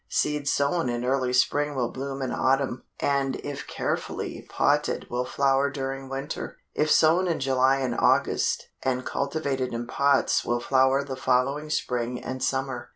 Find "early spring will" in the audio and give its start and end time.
1.05-1.91